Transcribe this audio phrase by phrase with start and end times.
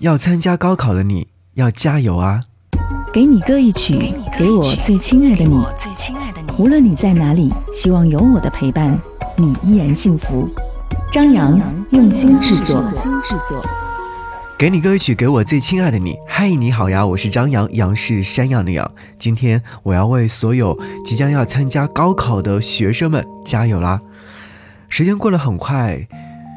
[0.00, 2.38] 要参加高考的你要加油啊！
[3.12, 5.60] 给你歌一曲，给我最亲爱的你。
[6.56, 8.96] 无论你在哪里，希望有我的陪伴，
[9.34, 10.48] 你依然幸福。
[11.10, 12.80] 张扬用心制作。
[14.56, 16.14] 给你歌一曲，给我最亲爱的你。
[16.28, 18.88] 嗨，你好呀，我是张扬，杨是山羊的羊。
[19.18, 24.00] 今天我要为所有即将要参加高考的学生们加油啦！
[24.88, 26.06] 时间过得很快，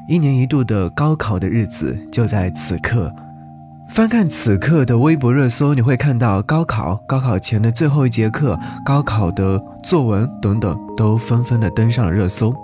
[0.07, 3.11] 一年一度的高考的日子就在此刻。
[3.91, 12.55] 翻看此刻的微博热搜，你会看到高考、高考前的最后一节课、高考的作文等等，都纷纷的登上了热搜。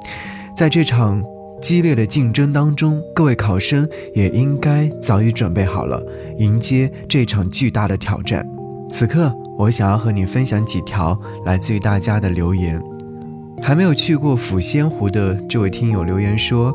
[0.56, 1.22] 在这场
[1.62, 3.86] 激烈的竞争当中，各位考生
[4.16, 6.02] 也应该早已准备好了，
[6.38, 8.48] 迎接这场巨大的挑战。
[8.90, 12.82] 此刻，我想要和你分享几条来自于大家的留言。
[13.62, 16.74] 还没有去过抚仙湖的这位听友留言说：“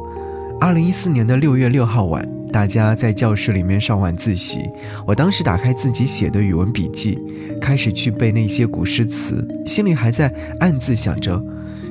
[0.61, 4.71] 二零一四年的六月六号晚。”大家在教室里面上晚自习，
[5.07, 7.19] 我当时打开自己写的语文笔记，
[7.61, 11.43] 开始去背那些古诗词，心里还在暗自想着，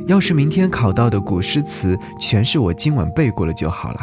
[0.08, 4.02] 要是明天考到的古诗词全是我今晚背过了就好了。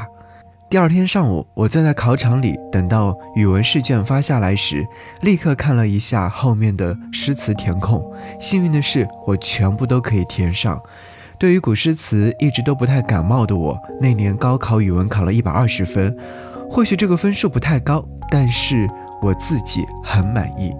[0.69, 4.85] 第二天上午，我坐在考场里，等到语文试卷发下来时，
[5.23, 8.05] 立刻看了一下后面的诗词填空，
[8.41, 10.79] 幸运的是我全部都可以填上。
[11.39, 16.15] 对于古诗词一直都不太感冒的我，那年高考语文考了一百二十分。
[16.71, 18.89] 或许这个分数不太高，但是
[19.21, 20.73] 我自己很满意。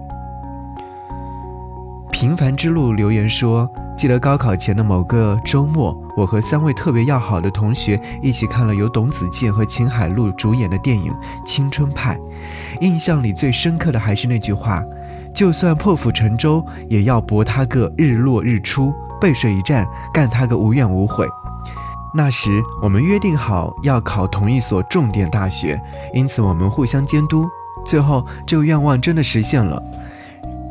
[2.11, 11.11] 平凡之路留言说：“记得高考前的某个周末，我和三位特别要好的同学一起看了由董子健和秦海璐主演的电影
[11.45, 12.17] 《青春派》。
[12.81, 14.83] 印象里最深刻的还是那句话：
[15.33, 21.27] 就算破釜沉舟，也要搏他个日落日出；背水一战，干他个无怨无悔。”
[22.13, 25.79] 那时我们约定好要考同一所重点大学，
[26.13, 27.47] 因此我们互相监督。
[27.85, 29.81] 最后，这个愿望真的实现了。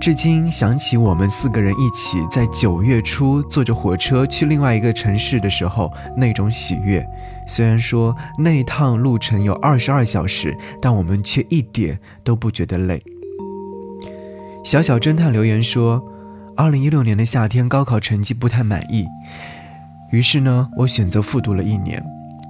[0.01, 7.05] 至今想起我们四个人一起在九月初坐着火车去另外一个城市的时候，那种喜悦。
[7.47, 13.03] 虽然说那趟路程有二十二小时，但我们却一点都不觉得累。
[14.65, 16.05] 小小侦探留言说
[16.57, 19.07] ：“二零一六年的夏天，高考成绩不太满意。”
[20.11, 22.03] 于是呢，我选择复读了一年。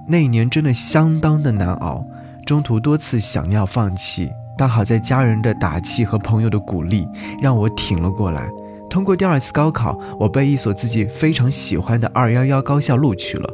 [0.07, 2.03] 那一年真的相当的难熬，
[2.45, 7.07] 中途多次想要放弃，但好在家人的打气和朋友的鼓励，
[7.41, 8.49] 让我挺了过来。
[8.89, 13.47] 通过第二次高考，我被一所自己非常喜欢的二幺幺高校录取了。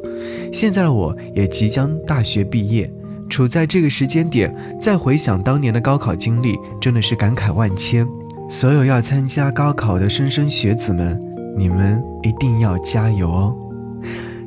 [0.50, 2.90] 现在的我也即将大学毕业，
[3.28, 8.06] 处在这个时间点，再回想当年的高考经历，真的是感慨万千。
[8.48, 11.20] 所有要参加高考的莘莘学子们，
[11.58, 13.54] 你们一定要加油哦！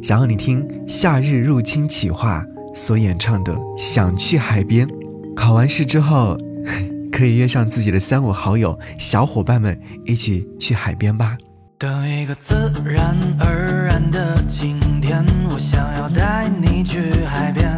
[0.01, 2.43] 想要你听《夏日入侵企划》
[2.75, 4.87] 所演唱的《想去海边》，
[5.35, 6.37] 考完试之后，
[7.11, 11.37] 可以约上自己的三五好友、小伙伴们一起去海边吧。
[11.77, 17.69] 等一个自然而然的晴天，我想要带你去海边，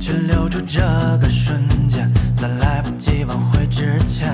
[0.00, 0.80] 去留住这
[1.20, 2.10] 个瞬间，
[2.40, 4.32] 在来不及挽回之前。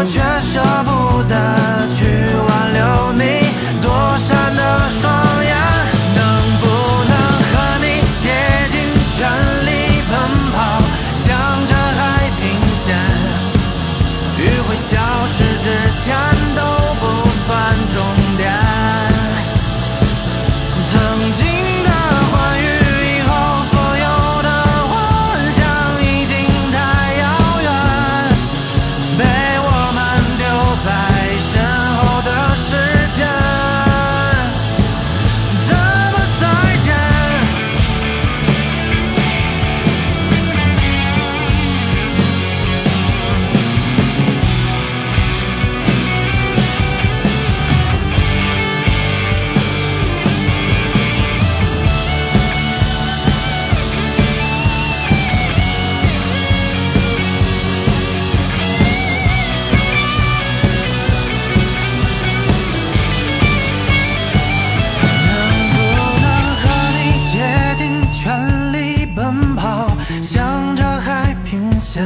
[0.00, 1.59] 我却舍不得。
[71.92, 72.04] 现，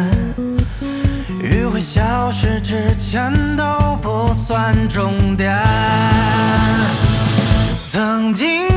[1.43, 5.55] 余会消失之前都不算终点。
[7.91, 8.74] 曾经。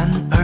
[0.00, 0.39] 난